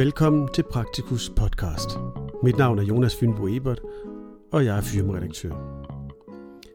Velkommen 0.00 0.48
til 0.54 0.62
Praktikus 0.62 1.30
podcast. 1.36 1.90
Mit 2.42 2.56
navn 2.56 2.78
er 2.78 2.82
Jonas 2.82 3.16
Fynbo 3.16 3.48
Ebert, 3.48 3.80
og 4.52 4.64
jeg 4.64 4.76
er 4.76 4.80
firmaredaktør. 4.80 5.50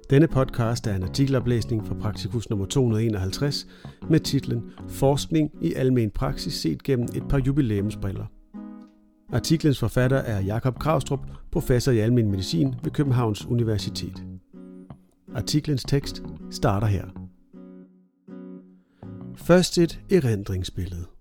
Denne 0.10 0.28
podcast 0.28 0.88
er 0.88 0.96
en 0.96 1.04
artikeloplæsning 1.04 1.88
fra 1.88 1.96
Praktikus 1.96 2.50
nummer 2.50 2.66
251 2.66 3.68
med 4.10 4.20
titlen 4.20 4.64
Forskning 4.90 5.52
i 5.62 5.74
almen 5.74 6.12
praksis 6.12 6.54
set 6.54 6.84
gennem 6.84 7.08
et 7.16 7.24
par 7.30 7.38
jubilæumsbriller. 7.38 8.26
Artiklens 9.34 9.80
forfatter 9.80 10.18
er 10.18 10.42
Jakob 10.42 10.80
Kravstrup, 10.80 11.28
professor 11.52 11.92
i 11.92 12.00
almen 12.00 12.32
medicin 12.32 12.76
ved 12.84 12.92
Københavns 12.92 13.46
Universitet. 13.46 14.24
Artiklens 15.36 15.84
tekst 15.84 16.24
starter 16.52 16.88
her. 16.88 17.06
Først 19.36 19.78
et 19.78 20.02
erindringsbillede. 20.12 21.15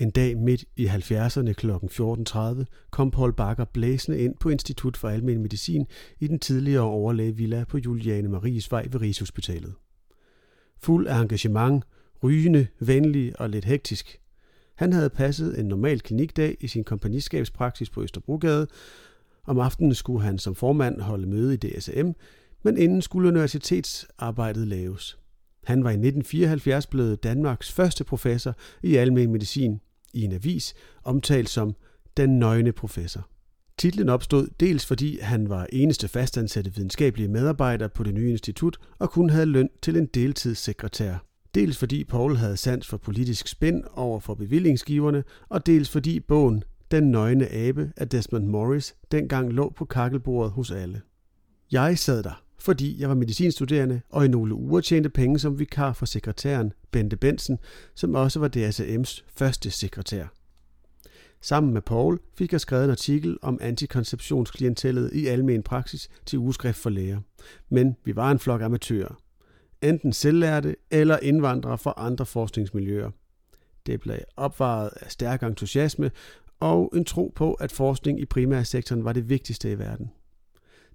En 0.00 0.10
dag 0.10 0.38
midt 0.38 0.64
i 0.76 0.86
70'erne 0.86 1.52
kl. 1.52 1.70
14.30 1.70 2.64
kom 2.90 3.10
Paul 3.10 3.32
Bakker 3.32 3.64
blæsende 3.64 4.18
ind 4.18 4.34
på 4.40 4.48
Institut 4.48 4.96
for 4.96 5.08
Almen 5.08 5.42
Medicin 5.42 5.86
i 6.20 6.26
den 6.26 6.38
tidligere 6.38 6.82
overlæge 6.82 7.36
villa 7.36 7.64
på 7.64 7.78
Juliane 7.78 8.28
Maries 8.28 8.70
vej 8.70 8.86
ved 8.90 9.00
Rigshospitalet. 9.00 9.74
Fuld 10.78 11.06
af 11.06 11.20
engagement, 11.22 11.84
rygende, 12.22 12.66
venlig 12.78 13.40
og 13.40 13.50
lidt 13.50 13.64
hektisk. 13.64 14.20
Han 14.74 14.92
havde 14.92 15.10
passet 15.10 15.58
en 15.60 15.66
normal 15.66 16.00
klinikdag 16.00 16.56
i 16.60 16.68
sin 16.68 16.84
kompagniskabspraksis 16.84 17.90
på 17.90 18.02
Østerbrogade. 18.02 18.66
Om 19.46 19.58
aftenen 19.58 19.94
skulle 19.94 20.22
han 20.22 20.38
som 20.38 20.54
formand 20.54 21.00
holde 21.00 21.26
møde 21.26 21.54
i 21.54 21.56
DSM, 21.56 22.10
men 22.62 22.76
inden 22.76 23.02
skulle 23.02 23.28
universitetsarbejdet 23.28 24.68
laves. 24.68 25.18
Han 25.64 25.84
var 25.84 25.90
i 25.90 25.94
1974 25.94 26.86
blevet 26.86 27.22
Danmarks 27.22 27.72
første 27.72 28.04
professor 28.04 28.54
i 28.82 28.96
almen 28.96 29.32
medicin 29.32 29.80
i 30.14 30.22
en 30.22 30.32
avis, 30.32 30.74
omtalt 31.04 31.48
som 31.48 31.74
den 32.16 32.38
nøgne 32.38 32.72
professor. 32.72 33.28
Titlen 33.78 34.08
opstod 34.08 34.48
dels 34.60 34.86
fordi 34.86 35.18
han 35.20 35.48
var 35.48 35.66
eneste 35.72 36.08
fastansatte 36.08 36.74
videnskabelige 36.74 37.28
medarbejder 37.28 37.88
på 37.88 38.02
det 38.02 38.14
nye 38.14 38.30
institut 38.30 38.76
og 38.98 39.10
kun 39.10 39.30
havde 39.30 39.46
løn 39.46 39.68
til 39.82 39.96
en 39.96 40.06
deltidssekretær. 40.06 41.24
Dels 41.54 41.78
fordi 41.78 42.04
Paul 42.04 42.36
havde 42.36 42.56
sans 42.56 42.86
for 42.86 42.96
politisk 42.96 43.48
spænd 43.48 43.84
over 43.94 44.20
for 44.20 44.34
bevillingsgiverne, 44.34 45.24
og 45.48 45.66
dels 45.66 45.90
fordi 45.90 46.20
bogen 46.20 46.64
Den 46.90 47.10
nøgne 47.10 47.52
abe 47.52 47.92
af 47.96 48.08
Desmond 48.08 48.46
Morris 48.46 48.94
dengang 49.12 49.52
lå 49.52 49.72
på 49.76 49.84
kakkelbordet 49.84 50.52
hos 50.52 50.70
alle. 50.70 51.00
Jeg 51.72 51.98
sad 51.98 52.22
der, 52.22 52.42
fordi 52.60 53.00
jeg 53.00 53.08
var 53.08 53.14
medicinstuderende 53.14 54.00
og 54.10 54.24
i 54.24 54.28
nogle 54.28 54.54
uger 54.54 54.80
tjente 54.80 55.08
penge 55.08 55.38
som 55.38 55.58
vikar 55.58 55.92
for 55.92 56.06
sekretæren 56.06 56.72
Bente 56.90 57.16
Bensen, 57.16 57.58
som 57.94 58.14
også 58.14 58.40
var 58.40 58.50
DSM's 58.56 59.22
første 59.36 59.70
sekretær. 59.70 60.26
Sammen 61.42 61.72
med 61.72 61.82
Paul 61.82 62.18
fik 62.38 62.52
jeg 62.52 62.60
skrevet 62.60 62.84
en 62.84 62.90
artikel 62.90 63.38
om 63.42 63.58
antikonceptionsklientellet 63.60 65.12
i 65.12 65.26
almen 65.26 65.62
praksis 65.62 66.08
til 66.26 66.38
ugeskrift 66.38 66.78
for 66.78 66.90
læger. 66.90 67.20
Men 67.68 67.96
vi 68.04 68.16
var 68.16 68.30
en 68.30 68.38
flok 68.38 68.62
amatører. 68.62 69.20
Enten 69.82 70.12
selvlærte 70.12 70.76
eller 70.90 71.18
indvandrere 71.22 71.78
fra 71.78 71.94
andre 71.96 72.26
forskningsmiljøer. 72.26 73.10
Det 73.86 74.00
blev 74.00 74.18
opvaret 74.36 74.90
af 75.00 75.10
stærk 75.10 75.42
entusiasme 75.42 76.10
og 76.60 76.92
en 76.94 77.04
tro 77.04 77.32
på, 77.34 77.54
at 77.54 77.72
forskning 77.72 78.20
i 78.20 78.24
primærsektoren 78.24 79.04
var 79.04 79.12
det 79.12 79.28
vigtigste 79.28 79.72
i 79.72 79.78
verden. 79.78 80.10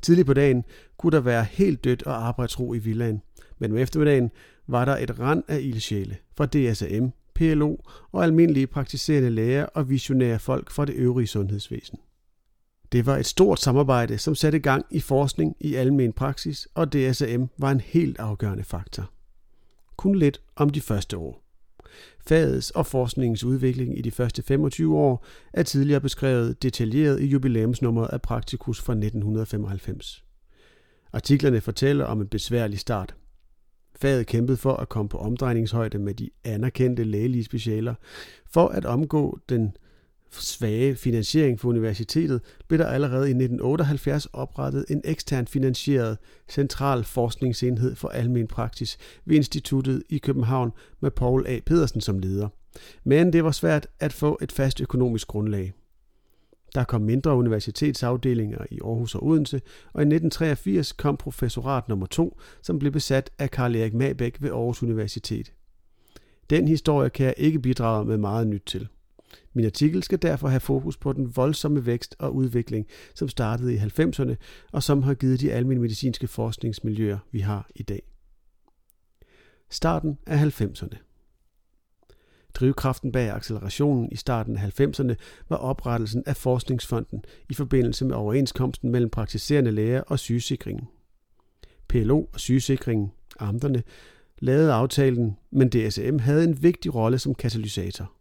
Tidlig 0.05 0.25
på 0.25 0.33
dagen 0.33 0.63
kunne 0.97 1.11
der 1.11 1.19
være 1.19 1.43
helt 1.43 1.83
dødt 1.83 2.03
og 2.03 2.27
arbejdsro 2.27 2.73
i 2.73 2.77
villaen, 2.77 3.21
men 3.59 3.71
om 3.71 3.77
eftermiddagen 3.77 4.31
var 4.67 4.85
der 4.85 4.97
et 4.97 5.19
rand 5.19 5.43
af 5.47 5.59
ildsjæle 5.61 6.17
fra 6.37 6.45
DSAM, 6.45 7.11
PLO 7.33 7.75
og 8.11 8.23
almindelige 8.23 8.67
praktiserende 8.67 9.29
læger 9.29 9.65
og 9.65 9.89
visionære 9.89 10.39
folk 10.39 10.71
fra 10.71 10.85
det 10.85 10.93
øvrige 10.95 11.27
sundhedsvæsen. 11.27 11.99
Det 12.91 13.05
var 13.05 13.17
et 13.17 13.25
stort 13.25 13.59
samarbejde, 13.59 14.17
som 14.17 14.35
satte 14.35 14.59
gang 14.59 14.85
i 14.91 14.99
forskning 14.99 15.55
i 15.59 15.75
almen 15.75 16.13
praksis, 16.13 16.67
og 16.73 16.93
DSAM 16.93 17.49
var 17.57 17.71
en 17.71 17.81
helt 17.81 18.19
afgørende 18.19 18.63
faktor. 18.63 19.09
Kun 19.97 20.15
lidt 20.15 20.41
om 20.55 20.69
de 20.69 20.81
første 20.81 21.17
år. 21.17 21.44
Fagets 22.27 22.71
og 22.71 22.85
forskningens 22.85 23.43
udvikling 23.43 23.97
i 23.97 24.01
de 24.01 24.11
første 24.11 24.43
25 24.43 24.97
år 24.97 25.25
er 25.53 25.63
tidligere 25.63 26.01
beskrevet 26.01 26.63
detaljeret 26.63 27.21
i 27.21 27.25
jubilæumsnummeret 27.25 28.07
af 28.07 28.21
Praktikus 28.21 28.81
fra 28.81 28.93
1995. 28.93 30.23
Artiklerne 31.13 31.61
fortæller 31.61 32.05
om 32.05 32.21
en 32.21 32.27
besværlig 32.27 32.79
start. 32.79 33.15
Faget 33.95 34.27
kæmpede 34.27 34.57
for 34.57 34.73
at 34.73 34.89
komme 34.89 35.09
på 35.09 35.17
omdrejningshøjde 35.17 35.99
med 35.99 36.13
de 36.13 36.29
anerkendte 36.43 37.03
lægelige 37.03 37.43
specialer, 37.43 37.95
for 38.53 38.67
at 38.67 38.85
omgå 38.85 39.39
den 39.49 39.77
svage 40.31 40.95
finansiering 40.95 41.59
for 41.59 41.69
universitetet, 41.69 42.41
blev 42.67 42.79
der 42.79 42.87
allerede 42.87 43.27
i 43.27 43.31
1978 43.31 44.25
oprettet 44.25 44.85
en 44.89 45.01
ekstern 45.03 45.47
finansieret 45.47 46.17
central 46.49 47.03
forskningsenhed 47.03 47.95
for 47.95 48.07
almen 48.07 48.47
praksis 48.47 48.97
ved 49.25 49.35
Instituttet 49.35 50.03
i 50.09 50.17
København 50.17 50.71
med 51.01 51.11
Paul 51.11 51.47
A. 51.47 51.59
Pedersen 51.65 52.01
som 52.01 52.19
leder. 52.19 52.47
Men 53.03 53.33
det 53.33 53.43
var 53.43 53.51
svært 53.51 53.87
at 53.99 54.13
få 54.13 54.37
et 54.41 54.51
fast 54.51 54.81
økonomisk 54.81 55.27
grundlag. 55.27 55.73
Der 56.75 56.83
kom 56.83 57.01
mindre 57.01 57.35
universitetsafdelinger 57.35 58.65
i 58.71 58.79
Aarhus 58.83 59.15
og 59.15 59.25
Odense, 59.25 59.61
og 59.93 60.01
i 60.01 60.07
1983 60.07 60.91
kom 60.91 61.17
professorat 61.17 61.89
nummer 61.89 62.05
2, 62.05 62.39
som 62.61 62.79
blev 62.79 62.91
besat 62.91 63.29
af 63.39 63.51
Karl 63.51 63.75
Erik 63.75 63.93
Mabæk 63.93 64.41
ved 64.41 64.49
Aarhus 64.49 64.83
Universitet. 64.83 65.53
Den 66.49 66.67
historie 66.67 67.09
kan 67.09 67.25
jeg 67.25 67.33
ikke 67.37 67.59
bidrage 67.59 68.05
med 68.05 68.17
meget 68.17 68.47
nyt 68.47 68.63
til. 68.65 68.87
Min 69.55 69.65
artikel 69.65 70.03
skal 70.03 70.21
derfor 70.21 70.47
have 70.47 70.59
fokus 70.59 70.97
på 70.97 71.13
den 71.13 71.35
voldsomme 71.35 71.85
vækst 71.85 72.15
og 72.19 72.35
udvikling, 72.35 72.87
som 73.15 73.29
startede 73.29 73.73
i 73.73 73.77
90'erne 73.77 74.35
og 74.71 74.83
som 74.83 75.03
har 75.03 75.13
givet 75.13 75.41
de 75.41 75.51
almindelige 75.51 75.81
medicinske 75.81 76.27
forskningsmiljøer, 76.27 77.17
vi 77.31 77.39
har 77.39 77.69
i 77.75 77.83
dag. 77.83 78.01
Starten 79.69 80.17
af 80.27 80.61
90'erne. 80.61 80.97
Drivkraften 82.53 83.11
bag 83.11 83.29
accelerationen 83.29 84.09
i 84.11 84.15
starten 84.15 84.57
af 84.57 84.79
90'erne 84.79 85.15
var 85.49 85.57
oprettelsen 85.57 86.23
af 86.25 86.35
Forskningsfonden 86.35 87.23
i 87.49 87.53
forbindelse 87.53 88.05
med 88.05 88.15
overenskomsten 88.15 88.91
mellem 88.91 89.09
praktiserende 89.09 89.71
læger 89.71 90.01
og 90.01 90.19
sygesikringen. 90.19 90.87
PLO 91.87 92.29
og 92.33 92.39
sygesikringen, 92.39 93.11
amterne, 93.39 93.83
lavede 94.39 94.73
aftalen, 94.73 95.37
men 95.51 95.69
DSM 95.69 96.19
havde 96.19 96.43
en 96.43 96.63
vigtig 96.63 96.95
rolle 96.95 97.19
som 97.19 97.35
katalysator. 97.35 98.11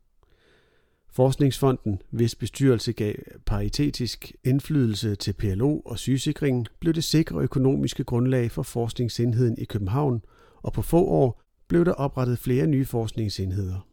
Forskningsfonden, 1.14 2.02
hvis 2.10 2.34
bestyrelse 2.34 2.92
gav 2.92 3.14
paritetisk 3.46 4.32
indflydelse 4.44 5.14
til 5.14 5.32
PLO 5.32 5.78
og 5.78 5.98
sygesikringen, 5.98 6.66
blev 6.80 6.94
det 6.94 7.04
sikre 7.04 7.40
økonomiske 7.40 8.04
grundlag 8.04 8.50
for 8.50 8.62
forskningsenheden 8.62 9.58
i 9.58 9.64
København, 9.64 10.22
og 10.62 10.72
på 10.72 10.82
få 10.82 11.04
år 11.06 11.42
blev 11.68 11.84
der 11.84 11.92
oprettet 11.92 12.38
flere 12.38 12.66
nye 12.66 12.84
forskningsenheder. 12.84 13.86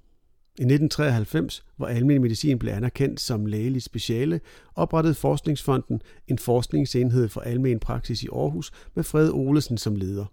I 0.60 0.64
1993, 0.64 1.66
hvor 1.78 1.88
almindelig 1.88 2.22
medicin 2.22 2.60
blev 2.60 2.74
anerkendt 2.74 3.20
som 3.20 3.46
lægelig 3.46 3.82
speciale, 3.82 4.42
oprettede 4.76 5.14
Forskningsfonden 5.14 6.02
en 6.28 6.38
forskningsenhed 6.38 7.30
for 7.30 7.42
almen 7.42 7.80
praksis 7.80 8.24
i 8.24 8.28
Aarhus 8.34 8.72
med 8.96 9.04
Fred 9.04 9.30
Olesen 9.30 9.78
som 9.78 9.96
leder. 9.96 10.26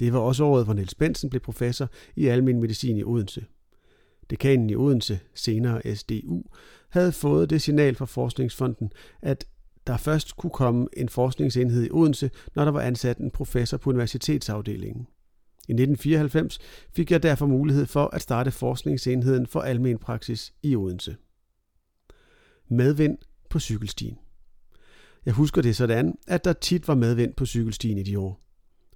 Det 0.00 0.12
var 0.12 0.18
også 0.18 0.44
året, 0.44 0.64
hvor 0.64 0.74
Niels 0.74 0.94
Bensen 0.94 1.30
blev 1.30 1.40
professor 1.40 1.90
i 2.16 2.26
almen 2.26 2.60
medicin 2.60 2.96
i 2.96 3.04
Odense. 3.04 3.44
Dekanen 4.30 4.70
i 4.70 4.74
Odense, 4.74 5.20
senere 5.34 5.94
SDU, 5.96 6.42
havde 6.88 7.12
fået 7.12 7.50
det 7.50 7.62
signal 7.62 7.94
fra 7.94 8.04
Forskningsfonden, 8.04 8.92
at 9.22 9.46
der 9.86 9.96
først 9.96 10.36
kunne 10.36 10.50
komme 10.50 10.88
en 10.96 11.08
forskningsenhed 11.08 11.84
i 11.86 11.90
Odense, 11.90 12.30
når 12.54 12.64
der 12.64 12.72
var 12.72 12.80
ansat 12.80 13.18
en 13.18 13.30
professor 13.30 13.76
på 13.76 13.90
universitetsafdelingen. 13.90 15.06
I 15.68 15.72
1994 15.72 16.58
fik 16.96 17.10
jeg 17.10 17.22
derfor 17.22 17.46
mulighed 17.46 17.86
for 17.86 18.10
at 18.12 18.22
starte 18.22 18.50
forskningsenheden 18.50 19.46
for 19.46 19.60
almen 19.60 19.98
praksis 19.98 20.54
i 20.62 20.76
Odense. 20.76 21.16
Medvind 22.68 23.18
på 23.50 23.58
cykelstien. 23.58 24.18
Jeg 25.26 25.34
husker 25.34 25.62
det 25.62 25.76
sådan, 25.76 26.18
at 26.26 26.44
der 26.44 26.52
tit 26.52 26.88
var 26.88 26.94
medvind 26.94 27.34
på 27.34 27.46
cykelstien 27.46 27.98
i 27.98 28.02
de 28.02 28.18
år. 28.18 28.45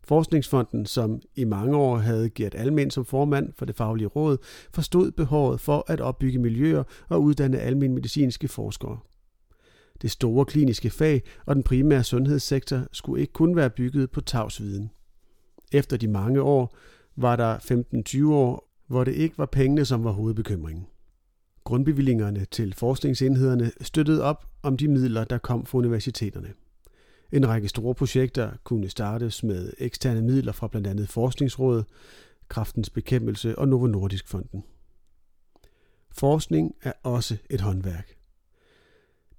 Forskningsfonden, 0.05 0.87
som 0.87 1.21
i 1.37 1.45
mange 1.45 1.77
år 1.77 1.97
havde 1.97 2.31
Gert 2.31 2.55
Almen 2.55 2.91
som 2.91 3.05
formand 3.05 3.53
for 3.57 3.65
det 3.65 3.77
faglige 3.77 4.09
råd, 4.09 4.37
forstod 4.75 5.11
behovet 5.11 5.61
for 5.61 5.85
at 5.87 6.01
opbygge 6.01 6.39
miljøer 6.39 6.83
og 7.09 7.23
uddanne 7.23 7.59
almen 7.59 7.95
medicinske 7.95 8.49
forskere. 8.49 8.99
Det 10.03 10.11
store 10.11 10.45
kliniske 10.45 10.91
fag 10.91 11.23
og 11.47 11.55
den 11.55 11.63
primære 11.63 12.05
sundhedssektor 12.05 12.81
skulle 12.93 13.21
ikke 13.21 13.33
kun 13.33 13.57
være 13.57 13.71
bygget 13.71 14.11
på 14.11 14.21
tavsviden. 14.21 14.91
Efter 15.73 15.97
de 15.97 16.09
mange 16.09 16.43
år 16.43 16.77
var 17.17 17.37
der 17.37 17.57
15-20 18.27 18.33
år, 18.33 18.71
hvor 18.87 19.05
det 19.05 19.15
ikke 19.15 19.39
var 19.39 19.47
pengene, 19.47 19.85
som 19.85 20.05
var 20.05 20.11
hovedbekymringen. 20.11 20.87
Grundbevillingerne 21.65 22.45
til 22.45 22.75
forskningsenhederne 22.75 23.71
støttede 23.81 24.23
op 24.23 24.47
om 24.63 24.77
de 24.77 24.89
midler, 24.89 25.25
der 25.25 25.39
kom 25.39 25.67
fra 25.67 25.79
universiteterne. 25.79 26.49
En 27.33 27.49
række 27.49 27.69
store 27.69 27.95
projekter 27.95 28.51
kunne 28.65 28.89
startes 28.89 29.43
med 29.43 29.73
eksterne 29.79 30.23
midler 30.23 30.53
fra 30.53 30.69
blandt 30.69 30.87
andet 30.87 31.09
Forskningsrådet, 31.09 31.85
Kraftens 32.49 32.91
Bekæmpelse 32.91 33.59
og 33.59 33.69
Novo 33.69 33.87
Nordisk 33.87 34.29
Fonden. 34.29 34.65
Forskning 36.11 36.75
er 36.83 36.93
også 37.03 37.37
et 37.51 37.61
håndværk. 37.61 38.17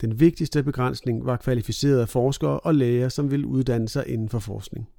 Den 0.02 0.20
vigtigste 0.20 0.64
begrænsning 0.64 1.26
var 1.26 1.38
kvalificerede 1.38 2.08
forskere 2.08 2.60
og 2.60 2.76
læger, 2.76 3.10
som 3.10 3.32
ville 3.32 3.48
uddanne 3.48 3.90
sig 3.90 4.08
inden 4.08 4.30
for 4.30 4.40
forskning. 4.40 4.90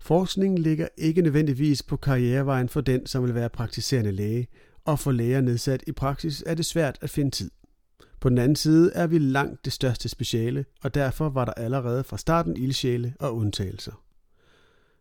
Forskningen 0.00 0.58
ligger 0.58 0.88
ikke 0.96 1.22
nødvendigvis 1.22 1.82
på 1.82 1.96
karrierevejen 1.96 2.68
for 2.68 2.80
den, 2.80 3.06
som 3.06 3.24
vil 3.24 3.34
være 3.34 3.48
praktiserende 3.48 4.12
læge, 4.12 4.48
og 4.84 4.98
for 4.98 5.12
læger 5.12 5.40
nedsat 5.40 5.84
i 5.86 5.92
praksis 5.92 6.42
er 6.46 6.54
det 6.54 6.66
svært 6.66 6.98
at 7.00 7.10
finde 7.10 7.30
tid. 7.30 7.50
På 8.22 8.28
den 8.28 8.38
anden 8.38 8.56
side 8.56 8.92
er 8.94 9.06
vi 9.06 9.18
langt 9.18 9.64
det 9.64 9.72
største 9.72 10.08
speciale, 10.08 10.64
og 10.82 10.94
derfor 10.94 11.28
var 11.28 11.44
der 11.44 11.52
allerede 11.52 12.04
fra 12.04 12.18
starten 12.18 12.56
ildsjæle 12.56 13.14
og 13.20 13.36
undtagelser. 13.36 14.02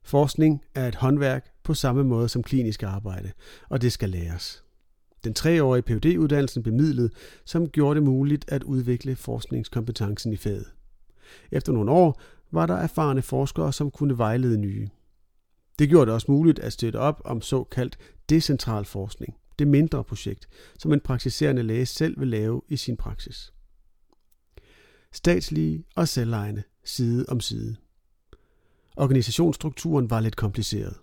Forskning 0.03 0.61
er 0.75 0.87
et 0.87 0.95
håndværk 0.95 1.51
på 1.63 1.73
samme 1.73 2.03
måde 2.03 2.29
som 2.29 2.43
klinisk 2.43 2.83
arbejde, 2.83 3.31
og 3.69 3.81
det 3.81 3.91
skal 3.91 4.09
læres. 4.09 4.63
Den 5.23 5.33
treårige 5.33 5.81
phd 5.81 6.17
uddannelsen 6.17 6.63
blev 6.63 6.75
midlet, 6.75 7.13
som 7.45 7.69
gjorde 7.69 7.95
det 7.95 8.03
muligt 8.03 8.45
at 8.47 8.63
udvikle 8.63 9.15
forskningskompetencen 9.15 10.33
i 10.33 10.37
faget. 10.37 10.67
Efter 11.51 11.71
nogle 11.73 11.91
år 11.91 12.21
var 12.51 12.65
der 12.65 12.75
erfarne 12.75 13.21
forskere, 13.21 13.73
som 13.73 13.91
kunne 13.91 14.17
vejlede 14.17 14.57
nye. 14.57 14.89
Det 15.79 15.89
gjorde 15.89 16.05
det 16.05 16.13
også 16.13 16.31
muligt 16.31 16.59
at 16.59 16.73
støtte 16.73 16.97
op 16.97 17.21
om 17.25 17.41
såkaldt 17.41 17.97
decentral 18.29 18.85
forskning, 18.85 19.35
det 19.61 19.67
mindre 19.67 20.03
projekt, 20.03 20.47
som 20.79 20.93
en 20.93 20.99
praktiserende 20.99 21.63
læge 21.63 21.85
selv 21.85 22.19
vil 22.19 22.27
lave 22.27 22.61
i 22.69 22.77
sin 22.77 22.97
praksis. 22.97 23.53
Statslige 25.13 25.83
og 25.95 26.07
selvejende 26.07 26.63
side 26.83 27.25
om 27.27 27.39
side. 27.39 27.75
Organisationsstrukturen 28.97 30.09
var 30.09 30.19
lidt 30.19 30.35
kompliceret. 30.35 30.97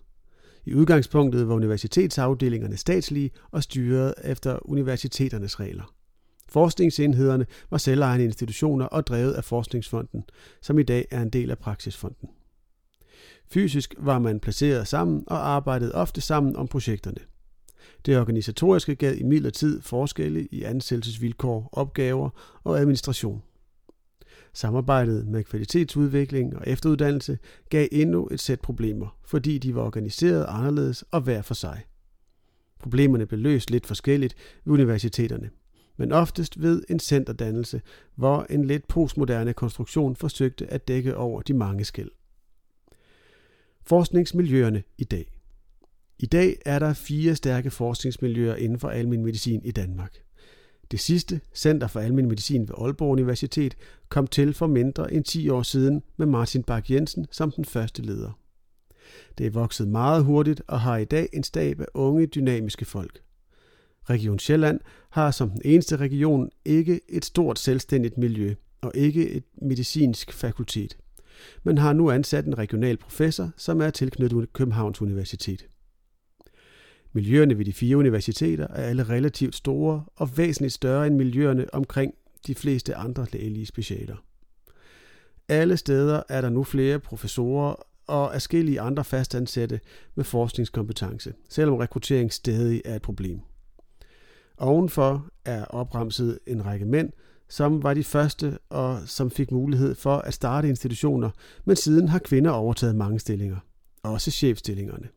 I 0.65 0.73
udgangspunktet 0.73 1.47
var 1.47 1.55
universitetsafdelingerne 1.55 2.77
statslige 2.77 3.31
og 3.51 3.63
styret 3.63 4.13
efter 4.23 4.69
universiteternes 4.69 5.59
regler. 5.59 5.95
Forskningsenhederne 6.49 7.45
var 7.69 7.77
selvejende 7.77 8.25
institutioner 8.25 8.85
og 8.85 9.07
drevet 9.07 9.33
af 9.33 9.43
Forskningsfonden, 9.43 10.23
som 10.61 10.79
i 10.79 10.83
dag 10.83 11.05
er 11.11 11.21
en 11.21 11.29
del 11.29 11.51
af 11.51 11.57
Praksisfonden. 11.57 12.29
Fysisk 13.51 13.93
var 13.97 14.19
man 14.19 14.39
placeret 14.39 14.87
sammen 14.87 15.23
og 15.27 15.47
arbejdede 15.47 15.95
ofte 15.95 16.21
sammen 16.21 16.55
om 16.55 16.67
projekterne. 16.67 17.19
Det 18.05 18.19
organisatoriske 18.19 18.95
gav 18.95 19.15
i 19.17 19.23
midlertid 19.23 19.81
forskelle 19.81 20.47
i 20.51 20.63
ansættelsesvilkår, 20.63 21.69
opgaver 21.71 22.29
og 22.63 22.79
administration. 22.79 23.41
Samarbejdet 24.53 25.27
med 25.27 25.43
kvalitetsudvikling 25.43 26.57
og 26.57 26.63
efteruddannelse 26.67 27.37
gav 27.69 27.87
endnu 27.91 28.27
et 28.31 28.39
sæt 28.39 28.61
problemer, 28.61 29.17
fordi 29.25 29.57
de 29.57 29.75
var 29.75 29.81
organiseret 29.81 30.45
anderledes 30.49 31.03
og 31.11 31.21
hver 31.21 31.41
for 31.41 31.53
sig. 31.53 31.83
Problemerne 32.79 33.25
blev 33.25 33.39
løst 33.39 33.71
lidt 33.71 33.85
forskelligt 33.85 34.35
ved 34.65 34.73
universiteterne, 34.73 35.49
men 35.97 36.11
oftest 36.11 36.61
ved 36.61 36.83
en 36.89 36.99
centerdannelse, 36.99 37.81
hvor 38.15 38.45
en 38.49 38.65
lidt 38.65 38.87
postmoderne 38.87 39.53
konstruktion 39.53 40.15
forsøgte 40.15 40.67
at 40.67 40.87
dække 40.87 41.17
over 41.17 41.41
de 41.41 41.53
mange 41.53 41.85
skæld. 41.85 42.11
Forskningsmiljøerne 43.81 44.83
i 44.97 45.03
dag. 45.03 45.38
I 46.19 46.25
dag 46.25 46.57
er 46.65 46.79
der 46.79 46.93
fire 46.93 47.35
stærke 47.35 47.71
forskningsmiljøer 47.71 48.55
inden 48.55 48.79
for 48.79 48.89
almen 48.89 49.23
medicin 49.23 49.61
i 49.65 49.71
Danmark. 49.71 50.13
Det 50.91 50.99
sidste, 50.99 51.41
Center 51.55 51.87
for 51.87 51.99
Almen 51.99 52.27
Medicin 52.27 52.61
ved 52.61 52.75
Aalborg 52.77 53.11
Universitet, 53.11 53.75
kom 54.09 54.27
til 54.27 54.53
for 54.53 54.67
mindre 54.67 55.13
end 55.13 55.23
10 55.23 55.49
år 55.49 55.63
siden 55.63 56.03
med 56.17 56.25
Martin 56.25 56.63
Bak 56.63 56.89
Jensen 56.89 57.27
som 57.31 57.51
den 57.51 57.65
første 57.65 58.01
leder. 58.01 58.39
Det 59.37 59.45
er 59.45 59.49
vokset 59.49 59.87
meget 59.87 60.23
hurtigt 60.23 60.61
og 60.67 60.81
har 60.81 60.97
i 60.97 61.05
dag 61.05 61.29
en 61.33 61.43
stab 61.43 61.81
af 61.81 61.85
unge, 61.93 62.25
dynamiske 62.25 62.85
folk. 62.85 63.21
Region 64.09 64.39
Sjælland 64.39 64.79
har 65.09 65.31
som 65.31 65.49
den 65.49 65.61
eneste 65.65 65.97
region 65.97 66.49
ikke 66.65 66.99
et 67.09 67.25
stort 67.25 67.59
selvstændigt 67.59 68.17
miljø 68.17 68.55
og 68.81 68.91
ikke 68.95 69.29
et 69.29 69.43
medicinsk 69.61 70.33
fakultet, 70.33 70.97
men 71.63 71.77
har 71.77 71.93
nu 71.93 72.11
ansat 72.11 72.45
en 72.45 72.57
regional 72.57 72.97
professor, 72.97 73.51
som 73.57 73.81
er 73.81 73.89
tilknyttet 73.89 74.53
Københavns 74.53 75.01
Universitet. 75.01 75.67
Miljøerne 77.13 77.57
ved 77.57 77.65
de 77.65 77.73
fire 77.73 77.97
universiteter 77.97 78.67
er 78.67 78.83
alle 78.83 79.03
relativt 79.03 79.55
store 79.55 80.03
og 80.15 80.37
væsentligt 80.37 80.73
større 80.73 81.07
end 81.07 81.15
miljøerne 81.15 81.73
omkring 81.73 82.13
de 82.47 82.55
fleste 82.55 82.95
andre 82.95 83.27
lægelige 83.33 83.65
specialer. 83.65 84.15
Alle 85.49 85.77
steder 85.77 86.23
er 86.29 86.41
der 86.41 86.49
nu 86.49 86.63
flere 86.63 86.99
professorer 86.99 87.75
og 88.07 88.35
afskillige 88.35 88.81
andre 88.81 89.03
fastansatte 89.03 89.79
med 90.15 90.23
forskningskompetence, 90.23 91.33
selvom 91.49 91.75
rekruttering 91.75 92.33
stadig 92.33 92.81
er 92.85 92.95
et 92.95 93.01
problem. 93.01 93.39
Ovenfor 94.57 95.29
er 95.45 95.65
opremset 95.65 96.39
en 96.47 96.65
række 96.65 96.85
mænd, 96.85 97.11
som 97.49 97.83
var 97.83 97.93
de 97.93 98.03
første 98.03 98.57
og 98.69 98.99
som 99.05 99.31
fik 99.31 99.51
mulighed 99.51 99.95
for 99.95 100.17
at 100.17 100.33
starte 100.33 100.69
institutioner, 100.69 101.29
men 101.65 101.75
siden 101.75 102.07
har 102.07 102.19
kvinder 102.19 102.51
overtaget 102.51 102.95
mange 102.95 103.19
stillinger, 103.19 103.57
også 104.03 104.31
chefstillingerne. 104.31 105.07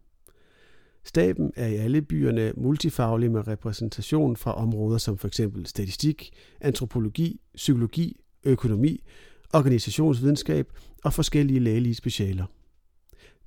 Staben 1.05 1.53
er 1.57 1.67
i 1.67 1.75
alle 1.75 2.03
byerne 2.03 2.53
multifaglig 2.57 3.31
med 3.31 3.49
repræsentation 3.49 4.37
fra 4.37 4.55
områder 4.55 4.99
som 4.99 5.19
f.eks. 5.19 5.41
statistik, 5.65 6.31
antropologi, 6.61 7.41
psykologi, 7.55 8.21
økonomi, 8.45 9.05
organisationsvidenskab 9.53 10.73
og 11.05 11.13
forskellige 11.13 11.61
lægelige 11.61 11.95
specialer. 11.95 12.45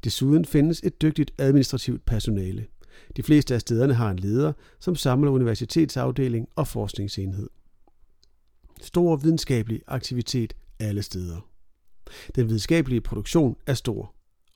Desuden 0.03 0.45
findes 0.45 0.81
et 0.83 1.01
dygtigt 1.01 1.31
administrativt 1.37 2.05
personale. 2.05 2.65
De 3.17 3.23
fleste 3.23 3.53
af 3.53 3.61
stederne 3.61 3.93
har 3.93 4.11
en 4.11 4.19
leder, 4.19 4.53
som 4.79 4.95
samler 4.95 5.31
universitetsafdeling 5.31 6.47
og 6.55 6.67
forskningsenhed. 6.67 7.49
Stor 8.81 9.15
videnskabelig 9.15 9.81
aktivitet 9.87 10.53
alle 10.79 11.03
steder. 11.03 11.49
Den 12.35 12.47
videnskabelige 12.47 13.01
produktion 13.01 13.55
er 13.67 13.73
stor. 13.73 14.14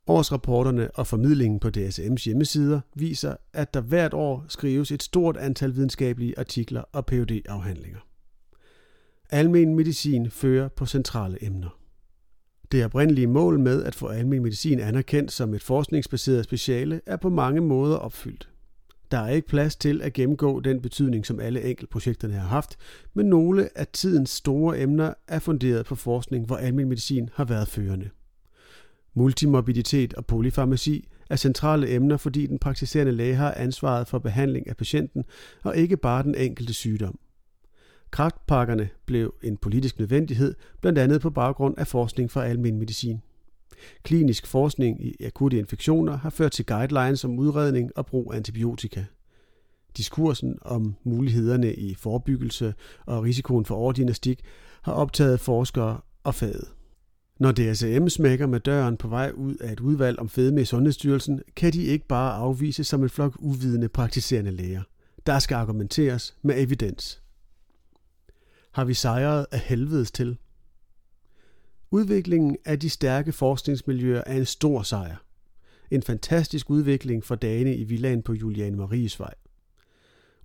Årsrapporterne 0.10 0.92
og 0.92 1.08
formidlingen 1.08 1.60
på 1.60 1.68
DSM's 1.78 2.26
hjemmesider 2.26 2.80
viser, 2.96 3.36
at 3.54 3.74
der 3.74 3.82
hvert 3.82 4.14
år 4.14 4.46
skrives 4.48 4.92
et 4.92 5.04
stort 5.04 5.38
antal 5.38 5.76
videnskabelige 5.76 6.40
artikler 6.40 6.82
og 6.82 7.06
phd 7.06 7.42
afhandlinger 7.50 8.00
Almen 9.30 9.76
medicin 9.76 10.32
fører 10.32 10.68
på 10.68 10.86
centrale 10.86 11.46
emner. 11.46 11.80
Det 12.72 12.86
oprindelige 12.86 13.28
mål 13.28 13.60
med 13.60 13.84
at 13.84 13.96
få 13.96 14.08
almen 14.08 14.44
medicin 14.44 14.80
anerkendt 14.80 15.32
som 15.32 15.54
et 15.54 15.64
forskningsbaseret 15.64 16.44
speciale 16.44 17.02
er 17.06 17.18
på 17.18 17.30
mange 17.30 17.62
måder 17.62 17.96
opfyldt. 17.96 18.50
Der 19.12 19.18
er 19.18 19.30
ikke 19.30 19.48
plads 19.48 19.76
til 19.76 20.02
at 20.02 20.14
gennemgå 20.14 20.60
den 20.60 20.82
betydning, 20.82 21.26
som 21.26 21.40
alle 21.40 21.64
enkeltprojekterne 21.64 22.34
har 22.34 22.48
haft, 22.48 22.78
men 23.14 23.26
nogle 23.26 23.70
af 23.76 23.88
tidens 23.88 24.30
store 24.30 24.80
emner 24.80 25.14
er 25.28 25.40
funderet 25.40 25.86
på 25.86 25.96
forskning, 25.96 26.46
hvor 26.46 26.56
almen 26.58 26.90
medicin 26.90 27.30
har 27.34 27.46
været 27.46 27.68
førende. 27.68 28.10
Multimorbiditet 29.20 30.14
og 30.14 30.26
polyfarmaci 30.26 31.08
er 31.30 31.36
centrale 31.36 31.96
emner, 31.96 32.18
fordi 32.18 32.48
den 32.48 32.60
praktiserende 32.60 33.12
læge 33.12 33.36
har 33.36 33.54
ansvaret 33.54 34.08
for 34.08 34.20
behandling 34.20 34.68
af 34.68 34.78
patienten, 34.78 35.24
og 35.64 35.78
ikke 35.78 35.98
bare 35.98 36.24
den 36.24 36.36
enkelte 36.36 36.74
sygdom. 36.74 37.20
Kraftpakkerne 38.12 38.90
blev 39.06 39.34
en 39.44 39.58
politisk 39.58 40.00
nødvendighed, 40.00 40.56
blandt 40.82 41.00
andet 41.00 41.22
på 41.22 41.30
baggrund 41.30 41.78
af 41.78 41.88
forskning 41.88 42.32
fra 42.32 42.46
almen 42.46 42.80
medicin. 42.80 43.22
Klinisk 44.04 44.48
forskning 44.48 45.06
i 45.06 45.16
akutte 45.26 45.60
infektioner 45.60 46.18
har 46.18 46.30
ført 46.30 46.52
til 46.52 46.66
guidelines 46.66 47.26
om 47.26 47.40
udredning 47.40 47.92
og 47.96 48.06
brug 48.06 48.34
af 48.34 48.38
antibiotika. 48.38 49.06
Diskursen 49.98 50.58
om 50.62 50.96
mulighederne 51.04 51.74
i 51.74 51.94
forebyggelse 51.94 52.74
og 53.06 53.24
risikoen 53.24 53.66
for 53.66 53.76
overdynastik 53.76 54.42
har 54.82 54.94
optaget 54.94 55.40
forskere 55.40 56.00
og 56.24 56.36
faget. 56.36 56.79
Når 57.40 57.52
DSM 57.52 58.08
smækker 58.08 58.48
med 58.48 58.60
døren 58.60 58.98
på 58.98 59.08
vej 59.08 59.32
ud 59.32 59.56
af 59.56 59.72
et 59.72 59.80
udvalg 59.80 60.20
om 60.20 60.30
fedme 60.30 60.62
i 60.62 60.66
Sundhedsstyrelsen, 60.66 61.42
kan 61.56 61.74
de 61.74 61.84
ikke 61.84 62.08
bare 62.08 62.34
afvise 62.34 62.84
som 62.84 63.04
en 63.04 63.10
flok 63.10 63.36
uvidende 63.40 63.90
praktiserende 63.90 64.52
læger. 64.52 64.82
Der 65.26 65.40
skal 65.40 65.56
argumenteres 65.56 66.36
med 66.42 66.56
evidens. 66.58 67.22
Har 68.72 68.86
vi 68.86 68.94
sejret 68.94 69.46
af 69.52 69.60
helvedes 69.60 70.12
til? 70.12 70.38
Udviklingen 71.92 72.58
af 72.66 72.80
de 72.80 72.90
stærke 72.90 73.32
forskningsmiljøer 73.32 74.24
er 74.26 74.38
en 74.38 74.46
stor 74.46 74.82
sejr. 74.82 75.16
En 75.92 76.04
fantastisk 76.04 76.70
udvikling 76.70 77.24
for 77.24 77.36
dagene 77.36 77.76
i 77.76 77.84
villaen 77.84 78.22
på 78.22 78.34
Juliane 78.34 78.78
Maries 78.78 79.20
vej. 79.20 79.34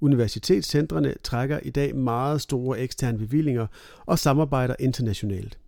Universitetscentrene 0.01 1.15
trækker 1.23 1.59
i 1.63 1.71
dag 1.71 1.97
meget 1.97 2.41
store 2.41 2.81
eksterne 2.81 3.19
bevillinger 3.19 3.67
og 4.07 4.19
samarbejder 4.19 4.77
internationalt. 4.79 5.59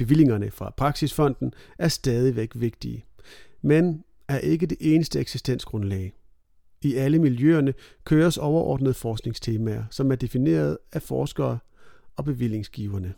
Bevillingerne 0.00 0.50
fra 0.50 0.74
Praksisfonden 0.76 1.52
er 1.78 1.88
stadigvæk 1.88 2.50
vigtige, 2.54 3.04
men 3.62 4.04
er 4.28 4.38
ikke 4.38 4.66
det 4.66 4.78
eneste 4.80 5.20
eksistensgrundlag. 5.20 6.12
I 6.82 6.94
alle 6.94 7.18
miljøerne 7.18 7.74
køres 8.04 8.38
overordnede 8.38 8.94
forskningstemaer, 8.94 9.84
som 9.90 10.12
er 10.12 10.16
defineret 10.16 10.78
af 10.92 11.02
forskere 11.02 11.58
og 12.16 12.24
bevillingsgiverne. 12.24 13.14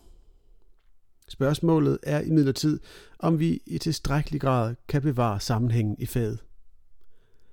Spørgsmålet 1.28 1.98
er 2.02 2.20
imidlertid, 2.20 2.80
om 3.18 3.38
vi 3.38 3.62
i 3.66 3.78
tilstrækkelig 3.78 4.40
grad 4.40 4.74
kan 4.88 5.02
bevare 5.02 5.40
sammenhængen 5.40 5.96
i 5.98 6.06
faget. 6.06 6.38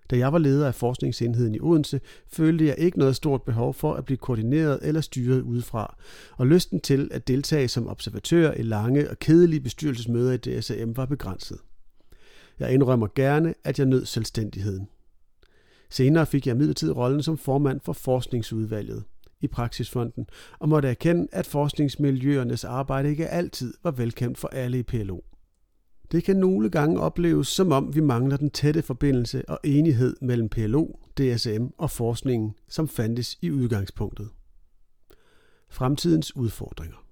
Da 0.10 0.18
jeg 0.18 0.34
var 0.34 0.40
leder 0.40 0.68
af 0.68 0.76
forskningsenheden 0.76 1.56
i 1.56 1.60
Odense, 1.60 2.02
følte 2.28 2.66
jeg 2.66 2.76
ikke 2.78 3.00
noget 3.00 3.16
stort 3.16 3.42
behov 3.42 3.74
for 3.74 3.94
at 3.94 4.06
blive 4.06 4.18
koordineret 4.18 4.80
eller 4.82 5.02
styret 5.02 5.42
udefra, 5.42 5.96
og 6.38 6.48
lysten 6.48 6.80
til 6.80 7.10
at 7.12 7.28
deltage 7.28 7.68
som 7.68 7.88
observatør 7.88 8.54
i 8.54 8.62
lange 8.62 9.10
og 9.10 9.20
kedelige 9.20 9.60
bestyrelsesmøder 9.60 10.34
i 10.34 10.38
DSM 10.38 10.92
var 10.96 11.06
begrænset. 11.06 11.58
Jeg 12.60 12.74
indrømmer 12.74 13.08
gerne, 13.16 13.54
at 13.64 13.80
jeg 13.80 13.88
nød 13.88 14.06
selvstændigheden. 14.06 14.88
Senere 15.90 16.26
fik 16.26 16.48
jeg 16.48 16.58
midlertid 16.58 16.92
rollen 16.92 17.24
som 17.24 17.38
formand 17.38 17.80
for 17.84 17.94
forskningsudvalget 17.94 19.04
i 19.42 19.48
Praksisfonden, 19.48 20.28
og 20.60 20.70
måtte 20.70 20.88
erkende, 20.88 21.28
at 21.32 21.46
forskningsmiljøernes 21.46 22.64
arbejde 22.64 23.10
ikke 23.10 23.28
altid 23.28 23.74
var 23.84 23.92
velkendt 23.92 24.38
for 24.38 24.48
alle 24.48 24.80
i 24.80 24.84
PLO. 24.84 25.20
Det 26.12 26.24
kan 26.24 26.36
nogle 26.36 26.70
gange 26.70 27.00
opleves 27.00 27.48
som 27.48 27.72
om 27.72 27.96
vi 27.96 28.00
mangler 28.00 28.38
den 28.38 28.50
tætte 28.50 28.82
forbindelse 28.82 29.50
og 29.50 29.60
enighed 29.64 30.16
mellem 30.22 30.50
PLO, 30.50 30.88
DSM 31.18 31.66
og 31.78 31.92
forskningen, 31.92 32.54
som 32.68 32.88
fandtes 32.88 33.38
i 33.42 33.52
udgangspunktet. 33.52 34.30
Fremtidens 35.70 36.36
udfordringer 36.36 37.06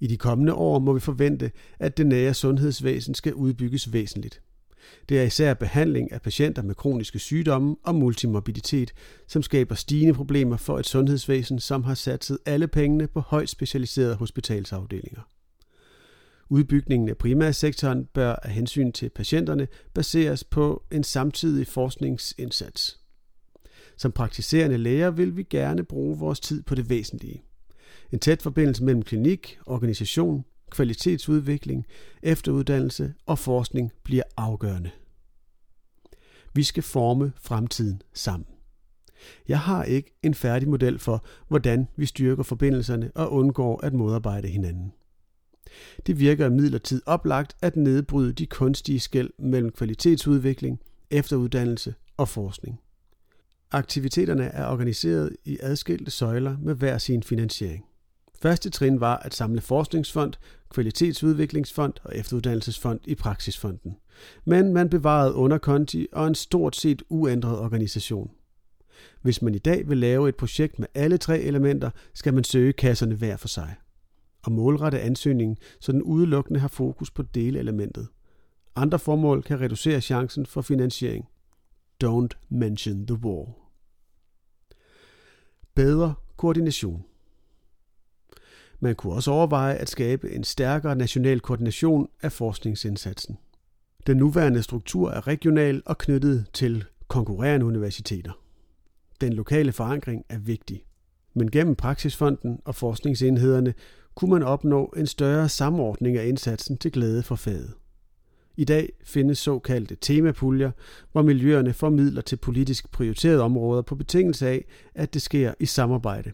I 0.00 0.06
de 0.06 0.16
kommende 0.16 0.54
år 0.54 0.78
må 0.78 0.92
vi 0.92 1.00
forvente, 1.00 1.50
at 1.78 1.96
det 1.96 2.06
nære 2.06 2.34
sundhedsvæsen 2.34 3.14
skal 3.14 3.34
udbygges 3.34 3.92
væsentligt. 3.92 4.42
Det 5.08 5.18
er 5.18 5.22
især 5.22 5.54
behandling 5.54 6.12
af 6.12 6.22
patienter 6.22 6.62
med 6.62 6.74
kroniske 6.74 7.18
sygdomme 7.18 7.76
og 7.82 7.94
multimorbiditet, 7.94 8.92
som 9.26 9.42
skaber 9.42 9.74
stigende 9.74 10.14
problemer 10.14 10.56
for 10.56 10.78
et 10.78 10.86
sundhedsvæsen, 10.86 11.58
som 11.58 11.84
har 11.84 11.94
satset 11.94 12.38
alle 12.46 12.68
pengene 12.68 13.06
på 13.06 13.20
højt 13.20 13.48
specialiserede 13.48 14.14
hospitalsafdelinger. 14.14 15.22
Udbygningen 16.52 17.08
af 17.08 17.16
primærsektoren 17.16 18.04
bør 18.04 18.32
af 18.32 18.50
hensyn 18.50 18.92
til 18.92 19.08
patienterne 19.08 19.68
baseres 19.94 20.44
på 20.44 20.82
en 20.90 21.04
samtidig 21.04 21.66
forskningsindsats. 21.66 23.00
Som 23.96 24.12
praktiserende 24.12 24.78
læger 24.78 25.10
vil 25.10 25.36
vi 25.36 25.42
gerne 25.42 25.84
bruge 25.84 26.18
vores 26.18 26.40
tid 26.40 26.62
på 26.62 26.74
det 26.74 26.90
væsentlige. 26.90 27.42
En 28.12 28.18
tæt 28.18 28.42
forbindelse 28.42 28.84
mellem 28.84 29.02
klinik, 29.02 29.58
organisation, 29.66 30.44
kvalitetsudvikling, 30.70 31.86
efteruddannelse 32.22 33.14
og 33.26 33.38
forskning 33.38 33.92
bliver 34.04 34.22
afgørende. 34.36 34.90
Vi 36.54 36.62
skal 36.62 36.82
forme 36.82 37.32
fremtiden 37.36 38.02
sammen. 38.14 38.46
Jeg 39.48 39.60
har 39.60 39.84
ikke 39.84 40.18
en 40.22 40.34
færdig 40.34 40.68
model 40.68 40.98
for, 40.98 41.24
hvordan 41.48 41.88
vi 41.96 42.06
styrker 42.06 42.42
forbindelserne 42.42 43.10
og 43.14 43.32
undgår 43.32 43.84
at 43.84 43.92
modarbejde 43.92 44.48
hinanden. 44.48 44.92
Det 46.06 46.20
virker 46.20 46.46
imidlertid 46.46 47.02
oplagt 47.06 47.56
at 47.62 47.76
nedbryde 47.76 48.32
de 48.32 48.46
kunstige 48.46 49.00
skæld 49.00 49.30
mellem 49.38 49.72
kvalitetsudvikling, 49.72 50.80
efteruddannelse 51.10 51.94
og 52.16 52.28
forskning. 52.28 52.80
Aktiviteterne 53.72 54.44
er 54.44 54.66
organiseret 54.66 55.36
i 55.44 55.58
adskilte 55.62 56.10
søjler 56.10 56.56
med 56.58 56.74
hver 56.74 56.98
sin 56.98 57.22
finansiering. 57.22 57.84
Første 58.42 58.70
trin 58.70 59.00
var 59.00 59.16
at 59.16 59.34
samle 59.34 59.60
forskningsfond, 59.60 60.32
kvalitetsudviklingsfond 60.70 61.92
og 62.04 62.16
efteruddannelsesfond 62.16 63.00
i 63.04 63.14
praksisfonden. 63.14 63.96
Men 64.44 64.72
man 64.72 64.88
bevarede 64.88 65.34
underkonti 65.34 66.06
og 66.12 66.26
en 66.26 66.34
stort 66.34 66.76
set 66.76 67.02
uændret 67.08 67.58
organisation. 67.58 68.30
Hvis 69.22 69.42
man 69.42 69.54
i 69.54 69.58
dag 69.58 69.88
vil 69.88 69.98
lave 69.98 70.28
et 70.28 70.36
projekt 70.36 70.78
med 70.78 70.88
alle 70.94 71.18
tre 71.18 71.40
elementer, 71.40 71.90
skal 72.14 72.34
man 72.34 72.44
søge 72.44 72.72
kasserne 72.72 73.14
hver 73.14 73.36
for 73.36 73.48
sig 73.48 73.76
og 74.42 74.52
målrette 74.52 75.00
ansøgningen, 75.00 75.56
så 75.80 75.92
den 75.92 76.02
udelukkende 76.02 76.60
har 76.60 76.68
fokus 76.68 77.10
på 77.10 77.22
delelementet. 77.22 78.08
Andre 78.76 78.98
formål 78.98 79.42
kan 79.42 79.60
reducere 79.60 80.00
chancen 80.00 80.46
for 80.46 80.62
finansiering. 80.62 81.28
Don't 82.04 82.46
mention 82.48 83.06
the 83.06 83.16
war. 83.16 83.46
Bedre 85.74 86.14
koordination. 86.36 87.04
Man 88.80 88.94
kunne 88.94 89.12
også 89.12 89.30
overveje 89.30 89.74
at 89.74 89.90
skabe 89.90 90.30
en 90.30 90.44
stærkere 90.44 90.96
national 90.96 91.40
koordination 91.40 92.08
af 92.22 92.32
forskningsindsatsen. 92.32 93.38
Den 94.06 94.16
nuværende 94.16 94.62
struktur 94.62 95.10
er 95.10 95.26
regional 95.26 95.82
og 95.86 95.98
knyttet 95.98 96.46
til 96.52 96.84
konkurrerende 97.08 97.66
universiteter. 97.66 98.32
Den 99.20 99.32
lokale 99.32 99.72
forankring 99.72 100.24
er 100.28 100.38
vigtig. 100.38 100.84
Men 101.34 101.50
gennem 101.50 101.74
Praksisfonden 101.74 102.60
og 102.64 102.74
forskningsenhederne 102.74 103.74
kunne 104.14 104.30
man 104.30 104.42
opnå 104.42 104.92
en 104.96 105.06
større 105.06 105.48
samordning 105.48 106.16
af 106.16 106.26
indsatsen 106.26 106.76
til 106.76 106.92
glæde 106.92 107.22
for 107.22 107.34
faget. 107.34 107.74
I 108.56 108.64
dag 108.64 108.92
findes 109.04 109.38
såkaldte 109.38 109.96
temapuljer, 110.00 110.70
hvor 111.12 111.22
miljøerne 111.22 111.72
får 111.72 111.90
midler 111.90 112.22
til 112.22 112.36
politisk 112.36 112.90
prioriterede 112.90 113.42
områder 113.42 113.82
på 113.82 113.94
betingelse 113.94 114.48
af, 114.48 114.64
at 114.94 115.14
det 115.14 115.22
sker 115.22 115.54
i 115.60 115.66
samarbejde. 115.66 116.32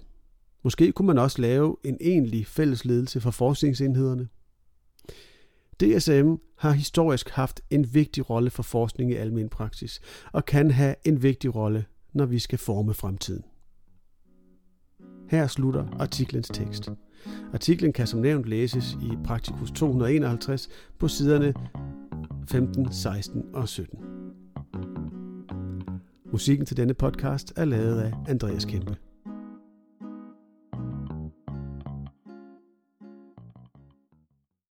Måske 0.62 0.93
kunne 0.93 1.07
man 1.07 1.19
også 1.19 1.43
lave 1.43 1.76
en 1.85 1.97
egentlig 2.00 2.47
fælles 2.47 2.85
ledelse 2.85 3.21
for 3.21 3.31
forskningsenhederne. 3.31 4.29
DSM 5.81 6.35
har 6.59 6.71
historisk 6.71 7.31
haft 7.31 7.61
en 7.71 7.95
vigtig 7.95 8.31
rolle 8.31 8.50
for 8.50 8.62
forskning 8.62 9.11
i 9.11 9.15
almen 9.15 9.49
praksis, 9.49 10.00
og 10.33 10.45
kan 10.45 10.71
have 10.71 10.95
en 11.05 11.23
vigtig 11.23 11.55
rolle, 11.55 11.85
når 12.12 12.26
vi 12.26 12.38
skal 12.38 12.59
forme 12.59 12.95
fremtiden. 12.95 13.45
Her 15.28 15.47
slutter 15.47 15.87
artiklens 15.99 16.49
tekst. 16.49 16.90
Artiklen 17.52 17.92
kan 17.92 18.06
som 18.06 18.21
nævnt 18.21 18.47
læses 18.47 18.92
i 19.02 19.16
Praktikus 19.25 19.71
251 19.71 20.68
på 20.99 21.09
siderne 21.09 21.54
15, 22.49 22.92
16 22.92 23.45
og 23.54 23.68
17. 23.68 23.99
Musikken 26.33 26.66
til 26.66 26.76
denne 26.76 26.95
podcast 26.95 27.52
er 27.56 27.64
lavet 27.64 28.00
af 28.00 28.12
Andreas 28.28 28.64
Kæmpe. 28.64 28.97